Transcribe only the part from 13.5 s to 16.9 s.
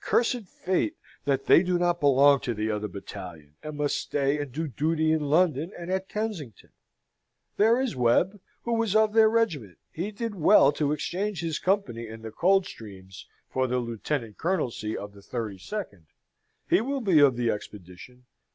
for the lieutenant colonelcy of the thirty second. He